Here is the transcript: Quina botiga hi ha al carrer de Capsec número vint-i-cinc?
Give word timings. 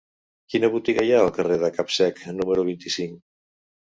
Quina 0.53 0.69
botiga 0.75 1.03
hi 1.07 1.11
ha 1.15 1.19
al 1.25 1.29
carrer 1.37 1.59
de 1.65 1.71
Capsec 1.77 2.23
número 2.41 2.67
vint-i-cinc? 2.71 3.19